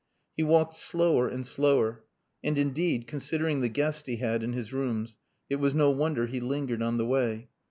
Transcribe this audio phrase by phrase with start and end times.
[0.35, 2.03] He walked slower and slower.
[2.43, 6.39] And indeed, considering the guest he had in his rooms, it was no wonder he
[6.39, 7.49] lingered on the way.